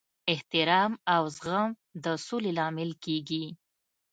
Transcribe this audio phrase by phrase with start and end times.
[0.33, 1.69] احترام او زغم
[2.03, 3.45] د سولې لامل کیږي.